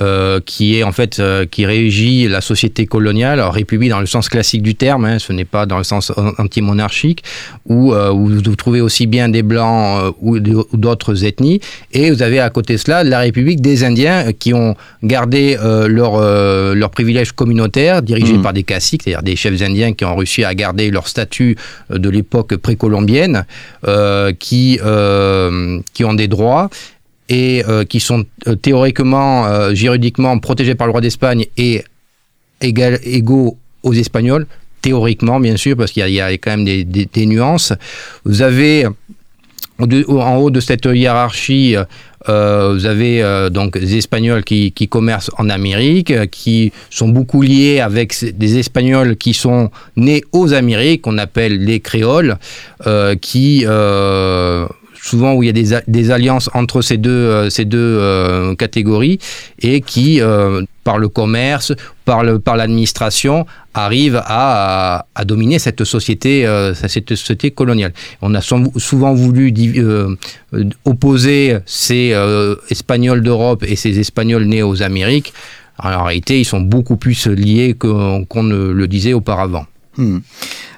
euh, 0.00 0.38
qui 0.44 0.78
est 0.78 0.84
en 0.84 0.92
fait 0.92 1.18
euh, 1.18 1.44
qui 1.44 1.66
régit 1.66 2.28
la 2.28 2.40
société 2.40 2.86
coloniale, 2.86 3.40
alors 3.40 3.52
république 3.52 3.90
dans 3.90 3.98
le 3.98 4.06
sens 4.06 4.28
classique 4.28 4.62
du 4.62 4.76
terme, 4.76 5.04
hein, 5.04 5.18
ce 5.18 5.32
n'est 5.32 5.44
pas 5.44 5.66
dans 5.66 5.78
le 5.78 5.82
sens 5.82 6.12
anti-monarchique, 6.38 7.24
où, 7.66 7.92
euh, 7.92 8.12
où, 8.12 8.28
vous 8.28 8.54
trouvez 8.54 8.80
aussi 8.80 9.08
bien 9.08 9.28
des 9.28 9.42
blancs 9.42 10.14
ou 10.20 10.38
d'autres 10.38 11.24
ethnies, 11.24 11.60
et 11.92 12.12
vous 12.12 12.22
avez 12.22 12.38
à 12.38 12.48
côté 12.50 12.74
de 12.74 12.78
cela 12.78 13.02
la 13.02 13.18
République 13.18 13.60
des 13.60 13.82
Indiens 13.82 14.32
qui 14.32 14.54
ont 14.54 14.76
gardé 15.02 15.56
leurs 15.88 16.20
leur 16.74 16.90
privilèges 16.90 17.32
communautaires 17.32 18.02
dirigés 18.02 18.38
mmh. 18.38 18.42
par 18.42 18.52
des 18.52 18.62
caciques, 18.62 19.02
c'est-à-dire 19.02 19.22
des 19.22 19.36
chefs 19.36 19.60
indiens 19.62 19.94
qui 19.94 20.04
ont 20.04 20.14
réussi 20.14 20.44
à 20.44 20.54
garder 20.54 20.90
leur 20.90 21.08
statut 21.08 21.56
de 21.90 22.08
l'époque 22.08 22.56
précolombienne, 22.56 23.46
qui, 24.38 24.78
qui 25.92 26.04
ont 26.04 26.14
des 26.14 26.28
droits 26.28 26.70
et 27.28 27.62
euh, 27.68 27.84
qui 27.84 28.00
sont 28.00 28.24
euh, 28.46 28.54
théoriquement, 28.54 29.46
euh, 29.46 29.74
juridiquement 29.74 30.38
protégés 30.38 30.74
par 30.74 30.86
le 30.86 30.92
roi 30.92 31.00
d'Espagne 31.00 31.46
et 31.56 31.84
égal, 32.60 32.98
égaux 33.04 33.56
aux 33.82 33.92
Espagnols, 33.92 34.46
théoriquement 34.80 35.38
bien 35.40 35.56
sûr, 35.56 35.76
parce 35.76 35.92
qu'il 35.92 36.08
y, 36.08 36.20
a 36.20 36.32
quand 36.32 36.56
même 36.56 36.64
des, 36.64 37.26
nuances. 37.26 37.72
Vous 38.24 38.42
avez 38.42 38.86
en 39.78 40.36
haut 40.36 40.50
de 40.50 40.58
cette 40.58 40.86
hiérarchie, 40.86 41.76
euh, 42.28 42.72
vous 42.74 42.84
avez 42.86 43.48
donc 43.50 43.78
des 43.78 43.96
Espagnols 43.96 44.42
qui, 44.42 44.72
commercent 44.88 45.30
en 45.38 45.48
Amérique, 45.50 46.30
qui 46.30 46.72
sont 46.90 47.08
beaucoup 47.08 47.42
liés 47.42 47.78
avec 47.78 48.36
des 48.36 48.58
Espagnols 48.58 49.16
qui 49.16 49.34
sont 49.34 49.70
nés 49.96 50.24
aux 50.32 50.52
Amériques, 50.52 51.02
qu'on 51.02 51.18
appelle 51.18 51.64
les 51.64 51.78
créoles, 51.78 52.38
qui 53.20 53.64
souvent 55.02 55.34
où 55.34 55.42
il 55.42 55.46
y 55.46 55.74
a 55.74 55.82
des, 55.86 56.10
alliances 56.10 56.50
entre 56.54 56.82
ces 56.82 56.96
deux, 56.96 57.10
euh, 57.10 57.50
ces 57.50 57.64
deux 57.64 57.78
euh, 57.78 58.54
catégories 58.54 59.18
et 59.60 59.80
qui, 59.80 60.20
euh, 60.20 60.62
par 60.84 60.98
le 60.98 61.08
commerce, 61.08 61.72
par, 62.04 62.24
le, 62.24 62.38
par 62.38 62.56
l'administration, 62.56 63.46
arrivent 63.74 64.22
à, 64.24 65.06
à, 65.14 65.24
dominer 65.24 65.58
cette 65.58 65.84
société, 65.84 66.46
cette 66.74 67.14
société 67.14 67.50
coloniale. 67.50 67.92
On 68.22 68.34
a 68.34 68.40
souvent 68.40 69.14
voulu 69.14 69.52
opposer 70.84 71.58
ces 71.66 72.14
Espagnols 72.70 73.22
d'Europe 73.22 73.62
et 73.68 73.76
ces 73.76 74.00
Espagnols 74.00 74.46
nés 74.46 74.62
aux 74.62 74.82
Amériques. 74.82 75.32
En 75.78 76.02
réalité, 76.04 76.40
ils 76.40 76.44
sont 76.44 76.60
beaucoup 76.60 76.96
plus 76.96 77.26
liés 77.26 77.74
qu'on, 77.78 78.42
ne 78.42 78.72
le 78.72 78.88
disait 78.88 79.12
auparavant. 79.12 79.66
Hmm. 79.96 80.18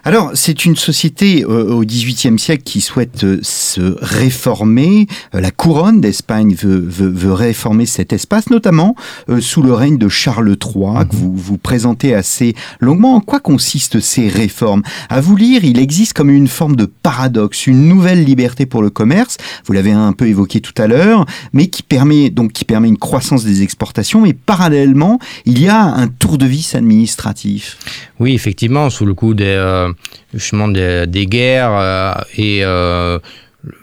Alors, 0.03 0.31
c'est 0.33 0.65
une 0.65 0.77
société 0.77 1.45
euh, 1.45 1.73
au 1.73 1.85
XVIIIe 1.85 2.39
siècle 2.39 2.63
qui 2.63 2.81
souhaite 2.81 3.25
euh, 3.25 3.39
se 3.43 3.97
réformer. 4.01 5.07
Euh, 5.35 5.41
la 5.41 5.51
couronne 5.51 6.01
d'Espagne 6.01 6.55
veut, 6.55 6.81
veut, 6.81 7.33
réformer 7.35 7.85
cet 7.85 8.13
espace, 8.13 8.49
notamment 8.51 8.95
sous 9.41 9.63
le 9.63 9.73
règne 9.73 9.99
de 9.99 10.09
Charles 10.09 10.49
III, 10.49 11.07
que 11.09 11.17
mhm. 11.17 11.21
vous, 11.21 11.37
vous 11.37 11.59
présentez 11.59 12.15
assez 12.15 12.55
longuement. 12.81 13.17
En 13.17 13.21
quoi 13.21 13.41
consistent 13.41 14.01
ces 14.01 14.29
réformes? 14.29 14.83
À 15.11 15.21
vous 15.21 15.37
lire, 15.37 15.65
il 15.65 15.79
existe 15.79 16.15
comme 16.15 16.31
une 16.31 16.49
forme 16.49 16.77
de 16.77 16.87
paradoxe, 16.87 17.67
une 17.67 17.87
nouvelle 17.89 18.25
liberté 18.25 18.67
pour 18.67 18.83
le 18.83 18.91
commerce. 18.91 19.37
Vous 19.67 19.73
l'avez 19.75 19.93
un 19.93 20.13
peu 20.13 20.27
évoqué 20.27 20.61
tout 20.61 20.81
à 20.81 20.87
l'heure, 20.87 21.27
mais 21.53 21.67
qui 21.67 21.83
permet 21.83 22.31
donc 22.31 22.53
qui 22.53 22.65
permet 22.65 22.89
une 22.89 22.99
croissance 22.99 23.45
des 23.45 23.63
exportations. 23.63 24.25
Et 24.25 24.33
parallèlement, 24.33 25.19
il 25.45 25.61
y 25.61 25.69
a 25.69 25.83
un 25.83 26.09
tour 26.09 26.39
de 26.39 26.47
vis 26.47 26.75
administratif. 26.75 27.77
Oui, 28.19 28.35
effectivement, 28.35 28.91
sous 28.91 29.07
le 29.07 29.15
coup 29.15 29.35
des 29.35 29.90
justement 30.33 30.69
des, 30.69 31.07
des 31.07 31.27
guerres 31.27 31.73
euh, 31.73 32.13
et 32.37 32.61
euh, 32.65 33.19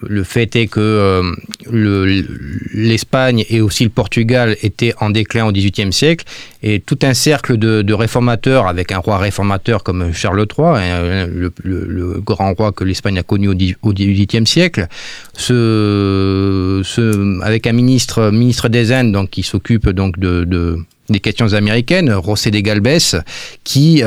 le 0.01 0.23
fait 0.23 0.55
est 0.55 0.65
que 0.65 0.79
euh, 0.79 2.25
l'Espagne 2.73 3.45
et 3.49 3.61
aussi 3.61 3.83
le 3.83 3.91
Portugal 3.91 4.57
étaient 4.63 4.93
en 4.99 5.11
déclin 5.11 5.45
au 5.45 5.51
XVIIIe 5.51 5.93
siècle 5.93 6.25
et 6.63 6.79
tout 6.79 6.97
un 7.03 7.13
cercle 7.13 7.57
de, 7.57 7.83
de, 7.83 7.93
réformateurs 7.93 8.65
avec 8.67 8.91
un 8.91 8.97
roi 8.97 9.19
réformateur 9.19 9.83
comme 9.83 10.11
Charles 10.13 10.47
III, 10.57 10.67
hein, 10.67 11.27
le, 11.63 12.19
grand 12.21 12.53
roi 12.53 12.71
que 12.71 12.83
l'Espagne 12.83 13.19
a 13.19 13.23
connu 13.23 13.49
au 13.49 13.93
XVIIIe 13.93 14.47
siècle, 14.47 14.87
avec 17.43 17.67
un 17.67 17.73
ministre, 17.73 18.31
ministre 18.31 18.69
des 18.69 18.91
Indes 18.91 19.11
donc, 19.11 19.29
qui 19.29 19.43
s'occupe 19.43 19.89
donc 19.89 20.17
de, 20.17 20.43
de, 20.43 20.79
des 21.09 21.19
questions 21.19 21.53
américaines, 21.53 22.11
José 22.25 22.49
de 22.49 22.59
Galvez, 22.61 22.97
qui 23.63 24.01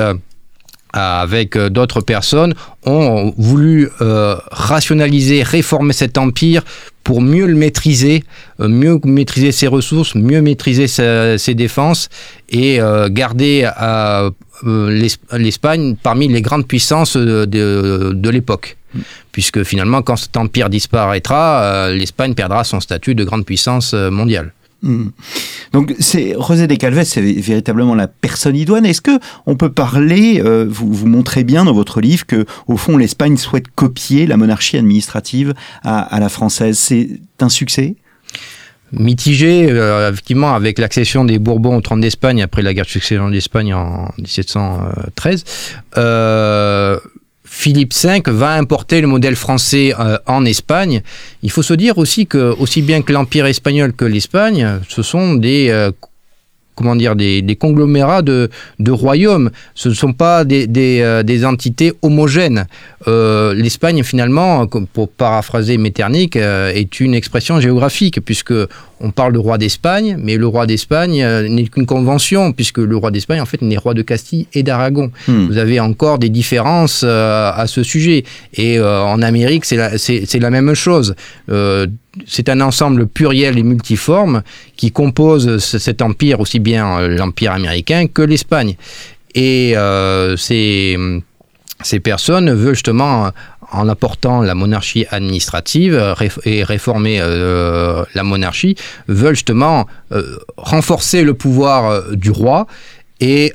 avec 0.92 1.56
euh, 1.56 1.68
d'autres 1.68 2.00
personnes, 2.00 2.54
ont 2.84 3.32
voulu 3.36 3.88
euh, 4.00 4.36
rationaliser, 4.50 5.42
réformer 5.42 5.92
cet 5.92 6.18
empire 6.18 6.62
pour 7.04 7.20
mieux 7.20 7.46
le 7.46 7.54
maîtriser, 7.54 8.24
euh, 8.60 8.68
mieux 8.68 8.98
maîtriser 9.04 9.52
ses 9.52 9.66
ressources, 9.66 10.14
mieux 10.14 10.42
maîtriser 10.42 10.86
ses 10.88 11.54
défenses 11.54 12.08
et 12.48 12.80
garder 13.10 13.68
l'Espagne 15.32 15.96
parmi 16.02 16.28
les 16.28 16.42
grandes 16.42 16.66
puissances 16.66 17.16
de, 17.16 17.44
de 17.46 18.30
l'époque. 18.30 18.76
Puisque 19.32 19.62
finalement, 19.62 20.02
quand 20.02 20.16
cet 20.16 20.36
empire 20.36 20.68
disparaîtra, 20.68 21.90
l'Espagne 21.92 22.34
perdra 22.34 22.64
son 22.64 22.80
statut 22.80 23.14
de 23.14 23.24
grande 23.24 23.46
puissance 23.46 23.94
mondiale. 23.94 24.52
Hmm. 24.82 25.08
Donc 25.72 25.94
c'est 25.98 26.34
José 26.40 26.66
de 26.66 26.74
Calves, 26.74 27.04
c'est 27.04 27.20
véritablement 27.20 27.94
la 27.94 28.08
personne 28.08 28.56
idoine. 28.56 28.86
Est-ce 28.86 29.02
que 29.02 29.18
on 29.46 29.54
peut 29.54 29.70
parler, 29.70 30.40
euh, 30.42 30.66
vous, 30.68 31.06
montrez 31.06 31.44
bien 31.44 31.64
dans 31.64 31.74
votre 31.74 32.00
livre 32.00 32.24
que 32.26 32.46
au 32.66 32.76
fond 32.76 32.96
l'Espagne 32.96 33.36
souhaite 33.36 33.68
copier 33.74 34.26
la 34.26 34.36
monarchie 34.36 34.78
administrative 34.78 35.52
à, 35.82 36.18
la 36.18 36.28
française? 36.28 36.78
C'est 36.78 37.20
un 37.40 37.50
succès? 37.50 37.96
Mitigé, 38.92 39.70
euh, 39.70 40.10
effectivement, 40.10 40.54
avec 40.54 40.78
l'accession 40.78 41.24
des 41.24 41.38
Bourbons 41.38 41.76
au 41.76 41.80
trône 41.80 42.00
d'Espagne 42.00 42.42
après 42.42 42.62
la 42.62 42.74
guerre 42.74 42.86
de 42.86 42.90
succession 42.90 43.28
d'Espagne 43.28 43.72
en 43.74 44.10
1713. 44.18 45.44
Euh, 45.98 46.98
Philippe 47.52 47.92
V 47.92 48.22
va 48.26 48.54
importer 48.54 49.00
le 49.00 49.08
modèle 49.08 49.34
français 49.34 49.92
euh, 49.98 50.16
en 50.26 50.44
Espagne. 50.44 51.02
Il 51.42 51.50
faut 51.50 51.62
se 51.62 51.74
dire 51.74 51.98
aussi 51.98 52.26
que, 52.26 52.54
aussi 52.58 52.80
bien 52.80 53.02
que 53.02 53.12
l'Empire 53.12 53.44
espagnol 53.46 53.92
que 53.92 54.04
l'Espagne, 54.04 54.78
ce 54.88 55.02
sont 55.02 55.34
des 55.34 55.68
euh, 55.68 55.90
comment 56.80 56.96
dire, 56.96 57.14
des, 57.14 57.56
conglomérats 57.60 58.22
de, 58.22 58.48
royaumes. 58.88 59.50
Ce 59.74 59.90
ne 59.90 59.94
sont 59.94 60.14
pas 60.14 60.44
des, 60.44 60.66
euh, 61.02 61.44
entités 61.44 61.92
homogènes. 62.00 62.66
L'Espagne, 63.06 64.02
finalement, 64.02 64.66
pour 64.66 65.08
paraphraser 65.10 65.76
Metternich, 65.76 66.36
est 66.36 67.00
une 67.00 67.14
expression 67.14 67.60
géographique, 67.60 68.20
puisque 68.24 68.54
on 69.00 69.10
parle 69.10 69.32
de 69.32 69.38
roi 69.38 69.56
d'Espagne, 69.56 70.16
mais 70.22 70.36
le 70.36 70.46
roi 70.46 70.66
d'Espagne 70.66 71.22
euh, 71.22 71.48
n'est 71.48 71.64
qu'une 71.64 71.86
convention, 71.86 72.52
puisque 72.52 72.78
le 72.78 72.96
roi 72.96 73.10
d'Espagne, 73.10 73.40
en 73.40 73.46
fait, 73.46 73.62
n'est 73.62 73.78
roi 73.78 73.94
de 73.94 74.02
Castille 74.02 74.46
et 74.52 74.62
d'Aragon. 74.62 75.10
Hmm. 75.26 75.46
Vous 75.46 75.56
avez 75.56 75.80
encore 75.80 76.18
des 76.18 76.28
différences 76.28 77.02
euh, 77.04 77.50
à 77.54 77.66
ce 77.66 77.82
sujet. 77.82 78.24
Et 78.54 78.78
euh, 78.78 79.02
en 79.02 79.22
Amérique, 79.22 79.64
c'est 79.64 79.76
la, 79.76 79.90
la, 79.90 80.50
même 80.50 80.74
chose. 80.74 81.14
C'est 82.26 82.48
un 82.48 82.60
ensemble 82.60 83.06
pluriel 83.06 83.58
et 83.58 83.62
multiforme 83.62 84.42
qui 84.76 84.90
compose 84.90 85.58
cet 85.58 86.02
empire, 86.02 86.40
aussi 86.40 86.58
bien 86.58 87.06
l'empire 87.06 87.52
américain 87.52 88.06
que 88.06 88.22
l'Espagne. 88.22 88.76
Et 89.34 89.74
ces, 90.36 90.98
ces 91.82 92.00
personnes 92.00 92.52
veulent 92.52 92.74
justement 92.74 93.30
en 93.72 93.88
apportant 93.88 94.42
la 94.42 94.54
monarchie 94.54 95.06
administrative 95.10 95.94
euh, 95.94 96.28
et 96.44 96.64
réformer 96.64 97.18
euh, 97.20 98.04
la 98.14 98.22
monarchie, 98.22 98.76
veulent 99.08 99.34
justement 99.34 99.86
euh, 100.12 100.38
renforcer 100.56 101.22
le 101.22 101.34
pouvoir 101.34 102.12
du 102.12 102.30
roi. 102.30 102.66
Et, 103.22 103.52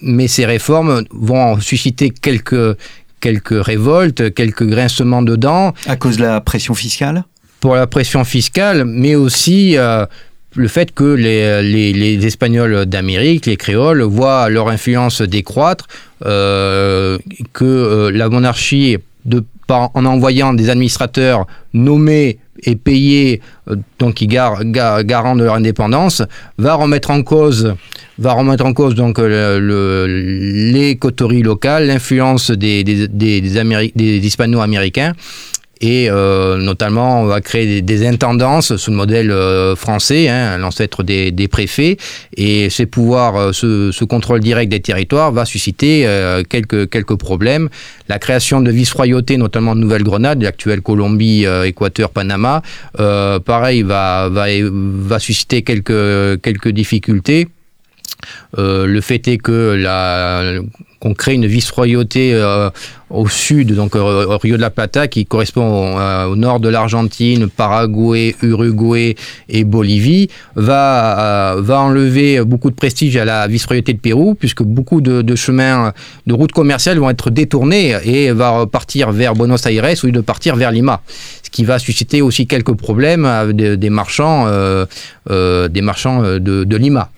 mais 0.00 0.28
ces 0.28 0.46
réformes 0.46 1.04
vont 1.10 1.60
susciter 1.60 2.08
quelques, 2.08 2.78
quelques 3.20 3.64
révoltes, 3.64 4.34
quelques 4.34 4.66
grincements 4.66 5.22
de 5.22 5.36
dents. 5.36 5.72
À 5.86 5.96
cause 5.96 6.16
de 6.16 6.22
la 6.22 6.40
pression 6.40 6.74
fiscale? 6.74 7.24
Pour 7.60 7.74
la 7.74 7.86
pression 7.86 8.24
fiscale, 8.24 8.84
mais 8.84 9.14
aussi 9.14 9.76
le 10.54 10.68
fait 10.68 10.92
que 10.92 11.04
les, 11.04 11.62
les, 11.92 12.26
Espagnols 12.26 12.86
d'Amérique, 12.86 13.46
les 13.46 13.56
créoles, 13.56 14.02
voient 14.02 14.48
leur 14.48 14.68
influence 14.68 15.22
décroître, 15.22 15.86
euh, 16.24 17.18
que 17.52 17.64
euh, 17.64 18.10
la 18.10 18.28
monarchie, 18.28 18.98
de, 19.24 19.44
en 19.70 20.04
envoyant 20.04 20.54
des 20.54 20.70
administrateurs 20.70 21.46
nommés 21.72 22.38
et 22.64 22.76
payés, 22.76 23.40
euh, 23.68 23.76
donc 23.98 24.14
qui 24.14 24.26
gar, 24.26 24.64
garant 24.64 25.36
de 25.36 25.44
leur 25.44 25.54
indépendance, 25.54 26.22
va 26.58 26.74
remettre 26.74 27.10
en 27.10 27.22
cause, 27.22 27.74
va 28.18 28.32
remettre 28.32 28.66
en 28.66 28.74
cause 28.74 28.94
donc 28.94 29.18
le, 29.18 30.06
les 30.72 30.96
coteries 30.96 31.42
locales, 31.42 31.86
l'influence 31.86 32.50
des, 32.50 32.84
des, 32.84 33.08
des 33.08 34.26
hispano-américains 34.26 35.14
et 35.80 36.10
euh, 36.10 36.58
notamment 36.58 37.22
on 37.22 37.26
va 37.26 37.40
créer 37.40 37.80
des, 37.80 38.06
intendances 38.06 38.76
sous 38.76 38.90
le 38.90 38.96
modèle 38.96 39.30
euh, 39.30 39.74
français, 39.76 40.28
hein, 40.28 40.58
l'ancêtre 40.58 41.02
des, 41.02 41.48
préfets, 41.48 41.96
et 42.36 42.70
ces 42.70 42.86
pouvoirs, 42.86 43.36
euh, 43.36 43.52
ce, 43.52 44.04
contrôle 44.04 44.40
direct 44.40 44.70
des 44.70 44.80
territoires 44.80 45.32
va 45.32 45.44
susciter 45.44 46.06
quelques, 46.48 46.88
quelques 46.90 47.16
problèmes. 47.16 47.68
La 48.08 48.18
création 48.18 48.60
de 48.60 48.70
vice-royautés, 48.70 49.36
notamment 49.36 49.76
de 49.76 49.80
Nouvelle-Grenade, 49.80 50.42
l'actuelle 50.42 50.80
Colombie, 50.80 51.46
Équateur, 51.64 52.10
Panama, 52.10 52.62
pareil, 52.96 53.82
va, 53.82 54.28
va, 54.28 54.46
va 54.62 55.18
susciter 55.18 55.62
quelques, 55.62 56.40
quelques 56.42 56.70
difficultés. 56.70 57.48
le 58.56 59.00
fait 59.00 59.28
est 59.28 59.38
que 59.38 59.76
la 59.78 60.60
qu'on 61.00 61.14
crée 61.14 61.34
une 61.34 61.46
vice-royauté 61.46 62.34
euh, 62.34 62.68
au 63.08 63.26
sud, 63.26 63.74
donc 63.74 63.96
euh, 63.96 64.26
au 64.26 64.38
Rio 64.38 64.56
de 64.56 64.60
la 64.60 64.68
Plata, 64.68 65.08
qui 65.08 65.24
correspond 65.24 65.98
euh, 65.98 66.26
au, 66.26 66.36
nord 66.36 66.60
de 66.60 66.68
l'Argentine, 66.68 67.48
Paraguay, 67.48 68.36
Uruguay 68.42 69.16
et 69.48 69.64
Bolivie, 69.64 70.28
va, 70.54 71.56
va 71.58 71.80
enlever 71.80 72.44
beaucoup 72.44 72.70
de 72.70 72.74
prestige 72.74 73.16
à 73.16 73.24
la 73.24 73.48
vice-royauté 73.48 73.94
de 73.94 73.98
Pérou, 73.98 74.34
puisque 74.34 74.62
beaucoup 74.62 75.00
de, 75.00 75.34
chemins, 75.34 75.92
de 76.26 76.34
routes 76.34 76.52
commerciales 76.52 76.98
vont 76.98 77.08
être 77.08 77.30
détournés 77.30 77.96
et 78.04 78.30
va 78.32 78.66
partir 78.66 79.10
vers 79.10 79.34
Buenos 79.34 79.64
Aires 79.66 79.84
au 80.02 80.06
lieu 80.06 80.12
de 80.12 80.20
partir 80.20 80.56
vers 80.56 80.70
Lima. 80.70 81.00
Ce 81.42 81.48
qui 81.48 81.64
va 81.64 81.78
susciter 81.78 82.20
aussi 82.20 82.46
quelques 82.46 82.74
problèmes 82.74 83.52
des, 83.52 83.90
marchands, 83.90 84.46
des 85.28 85.80
marchands 85.82 86.22
de, 86.22 86.64
de 86.64 86.76
Lima. 86.76 87.10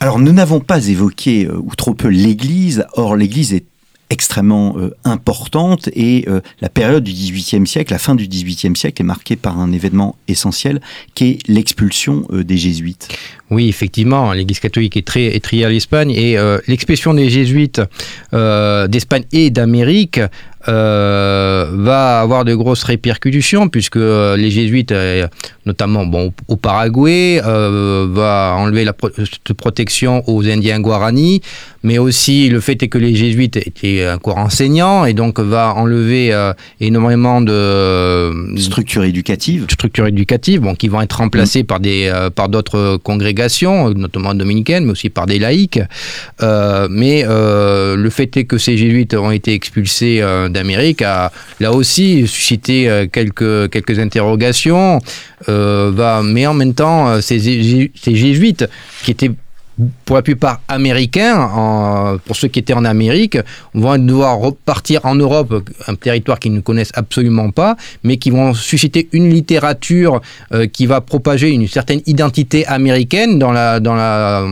Alors 0.00 0.18
nous 0.18 0.32
n'avons 0.32 0.60
pas 0.60 0.88
évoqué 0.88 1.46
euh, 1.46 1.56
ou 1.56 1.74
trop 1.74 1.94
peu 1.94 2.08
l'Église, 2.08 2.84
or 2.92 3.16
l'Église 3.16 3.54
est 3.54 3.64
extrêmement 4.08 4.76
euh, 4.78 4.94
importante 5.04 5.88
et 5.92 6.26
euh, 6.28 6.40
la 6.60 6.68
période 6.68 7.02
du 7.02 7.12
XVIIIe 7.12 7.66
siècle, 7.66 7.92
la 7.92 7.98
fin 7.98 8.14
du 8.14 8.28
XVIIIe 8.28 8.76
siècle 8.76 9.02
est 9.02 9.04
marquée 9.04 9.34
par 9.36 9.58
un 9.58 9.72
événement 9.72 10.14
essentiel 10.28 10.80
qui 11.14 11.24
est 11.24 11.48
l'expulsion 11.48 12.24
des 12.30 12.56
jésuites. 12.56 13.08
Oui, 13.50 13.68
effectivement, 13.68 14.32
l'Église 14.32 14.60
catholique 14.60 14.96
est 14.96 15.06
très 15.06 15.40
triée 15.40 15.64
à 15.64 15.70
l'Espagne 15.70 16.10
et 16.10 16.36
l'expulsion 16.68 17.14
des 17.14 17.30
jésuites 17.30 17.80
d'Espagne 18.32 19.24
et 19.32 19.50
d'Amérique 19.50 20.20
va 20.66 22.20
avoir 22.20 22.44
de 22.44 22.54
grosses 22.54 22.82
répercussions 22.82 23.68
puisque 23.68 23.96
les 23.96 24.50
jésuites, 24.50 24.92
notamment 25.66 26.06
bon, 26.06 26.32
au 26.48 26.56
Paraguay, 26.56 27.40
va 27.42 28.54
enlever 28.56 28.84
la 28.84 28.92
protection 28.92 30.22
aux 30.28 30.46
Indiens 30.46 30.80
Guarani, 30.80 31.42
mais 31.82 31.98
aussi 31.98 32.48
le 32.48 32.60
fait 32.60 32.82
est 32.82 32.88
que 32.88 32.98
les 32.98 33.14
jésuites 33.14 33.56
étaient 33.56 34.08
encore 34.10 34.38
enseignants 34.38 35.04
et 35.04 35.12
donc 35.12 35.38
va 35.38 35.74
enlever 35.74 36.32
énormément 36.80 37.40
de 37.40 38.54
structures 38.56 39.04
éducatives, 39.04 39.66
structures 39.70 40.06
éducatives, 40.06 40.60
bon, 40.60 40.74
qui 40.74 40.88
vont 40.88 41.02
être 41.02 41.18
remplacées 41.18 41.62
mm. 41.62 41.66
par 41.66 41.80
des 41.80 42.12
par 42.34 42.48
d'autres 42.48 42.98
congrégations, 43.02 43.90
notamment 43.90 44.34
dominicaines, 44.34 44.84
mais 44.84 44.92
aussi 44.92 45.10
par 45.10 45.26
des 45.26 45.38
laïcs. 45.38 45.80
mais 46.40 47.24
le 47.26 48.08
fait 48.10 48.36
est 48.36 48.44
que 48.44 48.58
ces 48.58 48.76
jésuites 48.76 49.14
ont 49.14 49.30
été 49.30 49.52
expulsés 49.52 50.22
d'Amérique 50.50 51.02
a 51.02 51.32
là 51.60 51.72
aussi 51.72 52.26
suscité 52.26 52.88
euh, 52.88 53.06
quelques, 53.10 53.70
quelques 53.70 53.98
interrogations. 53.98 55.00
Euh, 55.48 55.55
va, 55.56 56.22
mais 56.22 56.46
en 56.46 56.54
même 56.54 56.74
temps, 56.74 57.08
euh, 57.08 57.20
ces, 57.20 57.38
jésuites 57.40 58.68
qui 59.04 59.10
étaient 59.10 59.30
pour 60.06 60.16
la 60.16 60.22
plupart 60.22 60.62
américains, 60.68 62.18
pour 62.24 62.34
ceux 62.34 62.48
qui 62.48 62.60
étaient 62.60 62.72
en 62.72 62.86
Amérique, 62.86 63.36
vont 63.74 63.98
devoir 63.98 64.38
repartir 64.38 65.04
en 65.04 65.14
Europe, 65.14 65.68
un 65.86 65.94
territoire 65.94 66.38
qu'ils 66.38 66.54
ne 66.54 66.60
connaissent 66.60 66.92
absolument 66.94 67.50
pas, 67.50 67.76
mais 68.02 68.16
qui 68.16 68.30
vont 68.30 68.54
susciter 68.54 69.06
une 69.12 69.28
littérature 69.28 70.22
euh, 70.54 70.66
qui 70.66 70.86
va 70.86 71.02
propager 71.02 71.50
une 71.50 71.68
certaine 71.68 72.00
identité 72.06 72.66
américaine 72.66 73.38
dans 73.38 73.52
la, 73.52 73.78
dans 73.78 73.94
la, 73.94 74.46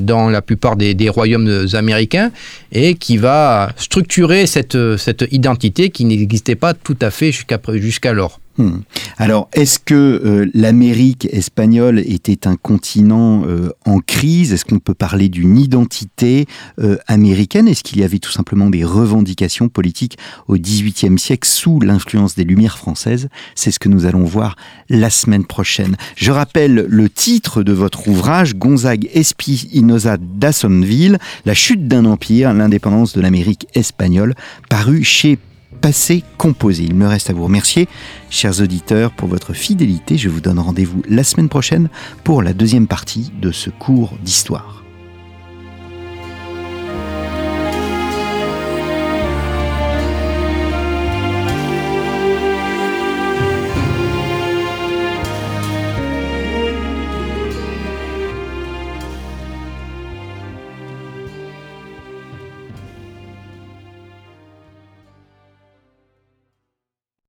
dans 0.00 0.28
la 0.28 0.42
plupart 0.42 0.74
des, 0.74 0.94
des 0.94 1.08
royaumes 1.08 1.68
américains 1.74 2.32
et 2.72 2.94
qui 2.94 3.16
va 3.16 3.70
structurer 3.76 4.48
cette, 4.48 4.96
cette 4.96 5.24
identité 5.30 5.90
qui 5.90 6.04
n'existait 6.04 6.56
pas 6.56 6.74
tout 6.74 6.98
à 7.00 7.12
fait 7.12 7.30
jusqu'alors. 7.30 8.40
Hmm. 8.56 8.82
Alors, 9.16 9.48
est-ce 9.52 9.80
que 9.80 9.94
euh, 9.94 10.48
l'Amérique 10.54 11.26
espagnole 11.32 11.98
était 11.98 12.46
un 12.46 12.54
continent 12.54 13.42
euh, 13.46 13.70
en 13.84 13.98
crise? 13.98 14.52
Est-ce 14.52 14.64
qu'on 14.64 14.78
peut 14.78 14.94
parler 14.94 15.28
d'une 15.28 15.58
identité 15.58 16.46
euh, 16.78 16.96
américaine? 17.08 17.66
Est-ce 17.66 17.82
qu'il 17.82 17.98
y 17.98 18.04
avait 18.04 18.20
tout 18.20 18.30
simplement 18.30 18.70
des 18.70 18.84
revendications 18.84 19.68
politiques 19.68 20.18
au 20.46 20.54
XVIIIe 20.54 21.18
siècle 21.18 21.48
sous 21.48 21.80
l'influence 21.80 22.36
des 22.36 22.44
Lumières 22.44 22.78
françaises? 22.78 23.28
C'est 23.56 23.72
ce 23.72 23.80
que 23.80 23.88
nous 23.88 24.06
allons 24.06 24.24
voir 24.24 24.54
la 24.88 25.10
semaine 25.10 25.44
prochaine. 25.44 25.96
Je 26.14 26.30
rappelle 26.30 26.86
le 26.88 27.08
titre 27.08 27.64
de 27.64 27.72
votre 27.72 28.06
ouvrage, 28.06 28.54
Gonzague 28.54 29.08
Espinosa 29.14 30.16
d'Assonville, 30.16 31.18
La 31.44 31.54
chute 31.54 31.88
d'un 31.88 32.04
empire, 32.04 32.54
l'indépendance 32.54 33.14
de 33.14 33.20
l'Amérique 33.20 33.66
espagnole, 33.74 34.34
paru 34.68 35.02
chez 35.02 35.38
passé 35.84 36.24
composé. 36.38 36.84
Il 36.84 36.94
me 36.94 37.06
reste 37.06 37.28
à 37.28 37.34
vous 37.34 37.44
remercier, 37.44 37.88
chers 38.30 38.62
auditeurs, 38.62 39.10
pour 39.10 39.28
votre 39.28 39.52
fidélité. 39.52 40.16
Je 40.16 40.30
vous 40.30 40.40
donne 40.40 40.58
rendez-vous 40.58 41.02
la 41.10 41.22
semaine 41.22 41.50
prochaine 41.50 41.90
pour 42.24 42.42
la 42.42 42.54
deuxième 42.54 42.86
partie 42.86 43.30
de 43.42 43.52
ce 43.52 43.68
cours 43.68 44.14
d'histoire. 44.22 44.83